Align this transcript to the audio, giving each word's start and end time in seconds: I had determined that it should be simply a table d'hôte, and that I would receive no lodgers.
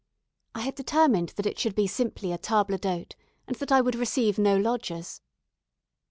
I 0.55 0.61
had 0.61 0.73
determined 0.73 1.29
that 1.35 1.45
it 1.45 1.59
should 1.59 1.75
be 1.75 1.85
simply 1.85 2.31
a 2.31 2.37
table 2.39 2.75
d'hôte, 2.75 3.13
and 3.45 3.55
that 3.57 3.71
I 3.71 3.81
would 3.81 3.93
receive 3.93 4.39
no 4.39 4.57
lodgers. 4.57 5.21